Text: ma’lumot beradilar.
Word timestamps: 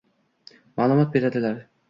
ma’lumot 0.81 1.13
beradilar. 1.19 1.63